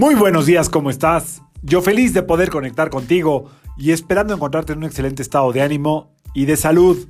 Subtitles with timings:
[0.00, 1.42] Muy buenos días, ¿cómo estás?
[1.60, 6.10] Yo feliz de poder conectar contigo y esperando encontrarte en un excelente estado de ánimo
[6.32, 7.06] y de salud.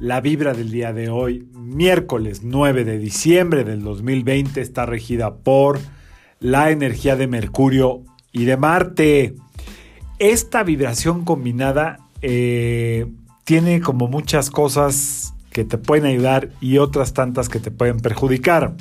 [0.00, 5.78] La vibra del día de hoy, miércoles 9 de diciembre del 2020, está regida por
[6.40, 8.02] la energía de Mercurio
[8.32, 9.36] y de Marte.
[10.18, 13.06] Esta vibración combinada eh,
[13.44, 18.74] tiene como muchas cosas que te pueden ayudar y otras tantas que te pueden perjudicar.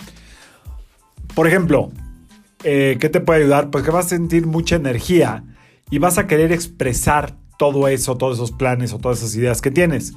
[1.36, 1.92] Por ejemplo,
[2.64, 3.70] eh, ¿qué te puede ayudar?
[3.70, 5.44] Pues que vas a sentir mucha energía
[5.90, 9.72] y vas a querer expresar todo eso, todos esos planes o todas esas ideas que
[9.72, 10.14] tienes.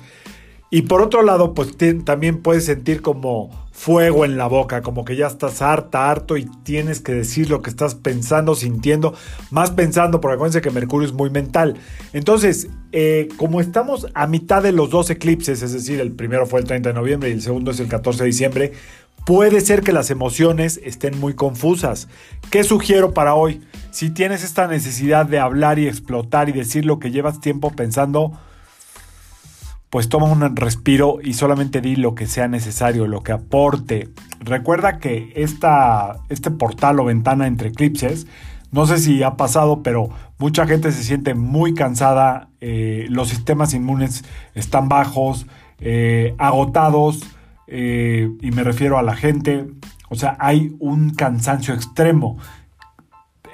[0.71, 5.15] Y por otro lado, pues también puedes sentir como fuego en la boca, como que
[5.15, 9.15] ya estás harta, harto y tienes que decir lo que estás pensando, sintiendo,
[9.51, 11.77] más pensando, porque acuérdense que Mercurio es muy mental.
[12.13, 16.61] Entonces, eh, como estamos a mitad de los dos eclipses, es decir, el primero fue
[16.61, 18.73] el 30 de noviembre y el segundo es el 14 de diciembre,
[19.27, 22.09] puede ser que las emociones estén muy confusas.
[22.51, 23.61] ¿Qué sugiero para hoy?
[23.91, 28.39] Si tienes esta necesidad de hablar y explotar y decir lo que llevas tiempo pensando,
[29.91, 34.11] pues toma un respiro y solamente di lo que sea necesario, lo que aporte.
[34.39, 38.29] Recuerda que esta, este portal o ventana entre eclipses,
[38.71, 43.75] no sé si ha pasado, pero mucha gente se siente muy cansada, eh, los sistemas
[43.75, 44.25] inmunes
[44.55, 45.47] están bajos,
[45.81, 47.25] eh, agotados,
[47.67, 49.67] eh, y me refiero a la gente,
[50.09, 52.39] o sea, hay un cansancio extremo.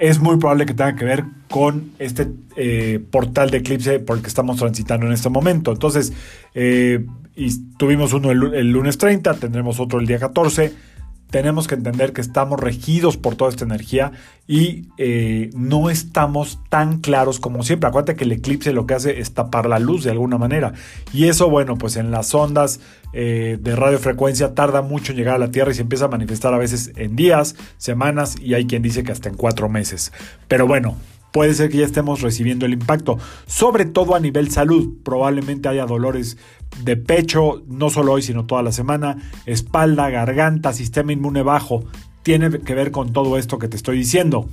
[0.01, 4.23] Es muy probable que tenga que ver con este eh, portal de eclipse por el
[4.23, 5.73] que estamos transitando en este momento.
[5.73, 6.13] Entonces,
[6.55, 10.92] eh, y tuvimos uno el, el lunes 30, tendremos otro el día 14
[11.33, 14.13] tenemos que entender que estamos regidos por toda esta energía
[14.47, 17.89] y eh, no estamos tan claros como siempre.
[17.89, 20.75] Acuérdate que el eclipse lo que hace es tapar la luz de alguna manera.
[21.11, 22.81] Y eso, bueno, pues en las ondas
[23.15, 26.53] eh, de radiofrecuencia tarda mucho en llegar a la Tierra y se empieza a manifestar
[26.53, 30.13] a veces en días, semanas y hay quien dice que hasta en cuatro meses.
[30.49, 30.99] Pero bueno,
[31.33, 34.99] puede ser que ya estemos recibiendo el impacto, sobre todo a nivel salud.
[35.03, 36.37] Probablemente haya dolores
[36.85, 39.17] de pecho, no solo hoy, sino toda la semana,
[39.47, 41.85] espalda, garganta, sistema inmune bajo.
[42.23, 44.49] Tiene que ver con todo esto que te estoy diciendo.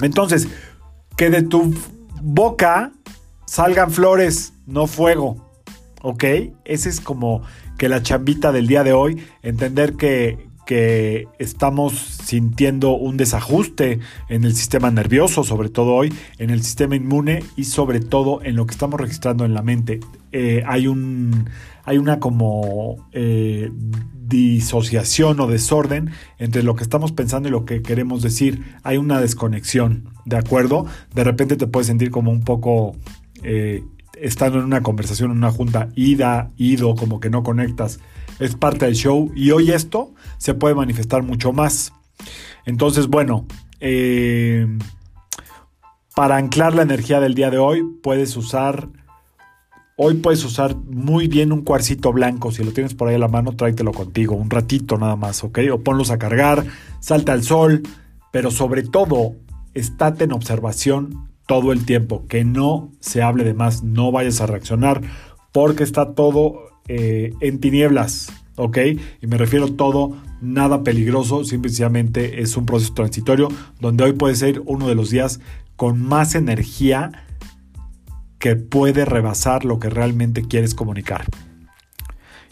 [0.00, 0.48] Entonces,
[1.16, 1.74] que de tu
[2.20, 2.92] boca
[3.46, 5.52] salgan flores, no fuego.
[6.02, 6.24] ¿Ok?
[6.64, 7.42] Ese es como
[7.78, 10.48] que la chambita del día de hoy, entender que,
[11.38, 11.92] estamos
[12.24, 17.64] sintiendo un desajuste en el sistema nervioso, sobre todo hoy, en el sistema inmune y
[17.64, 20.00] sobre todo en lo que estamos registrando en la mente.
[20.32, 21.48] Eh, hay, un,
[21.84, 23.70] hay una como eh,
[24.26, 28.62] disociación o desorden entre lo que estamos pensando y lo que queremos decir.
[28.82, 30.86] Hay una desconexión, ¿de acuerdo?
[31.14, 32.96] De repente te puedes sentir como un poco...
[33.42, 33.82] Eh,
[34.20, 37.98] estando en una conversación, en una junta, ida, ido, como que no conectas
[38.38, 41.92] es parte del show y hoy esto se puede manifestar mucho más.
[42.64, 43.46] Entonces, bueno,
[43.80, 44.66] eh,
[46.14, 48.88] para anclar la energía del día de hoy puedes usar,
[49.96, 53.28] hoy puedes usar muy bien un cuarcito blanco, si lo tienes por ahí a la
[53.28, 55.60] mano, tráetelo contigo, un ratito nada más, ¿ok?
[55.72, 56.64] O ponlos a cargar,
[57.00, 57.82] salta al sol,
[58.30, 59.36] pero sobre todo,
[59.74, 64.46] estate en observación todo el tiempo, que no se hable de más, no vayas a
[64.46, 65.02] reaccionar,
[65.50, 68.78] porque está todo eh, en tinieblas, ¿ok?
[69.20, 73.48] Y me refiero todo, nada peligroso, simplemente es un proceso transitorio
[73.80, 75.40] donde hoy puede ser uno de los días
[75.76, 77.26] con más energía
[78.38, 81.24] que puede rebasar lo que realmente quieres comunicar.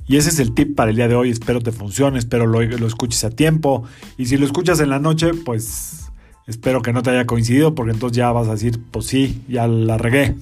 [0.07, 1.31] Y ese es el tip para el día de hoy.
[1.31, 3.85] Espero te funcione, espero lo, lo, escuches a tiempo.
[4.17, 6.11] Y si lo escuchas en la noche, pues
[6.47, 9.69] espero que no te haya coincidido, porque entonces ya vas a decir, pues sí, ya
[9.69, 10.35] la regué.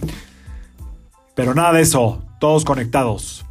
[1.34, 3.44] Pero nada de eso, todos conectados.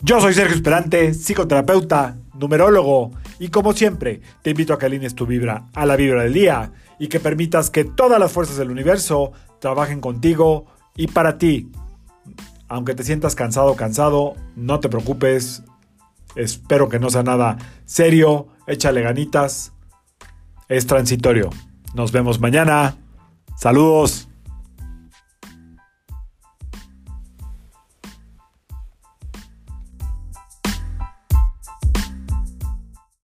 [0.00, 3.10] Yo soy Sergio Esperante, psicoterapeuta, numerólogo,
[3.40, 6.70] y como siempre, te invito a que alinees tu vibra a la vibra del día
[7.00, 10.66] y que permitas que todas las fuerzas del universo trabajen contigo
[10.96, 11.72] y para ti.
[12.68, 15.64] Aunque te sientas cansado cansado, no te preocupes.
[16.36, 18.48] Espero que no sea nada serio.
[18.68, 19.72] Échale ganitas.
[20.68, 21.50] Es transitorio.
[21.94, 22.96] Nos vemos mañana.
[23.56, 24.28] Saludos.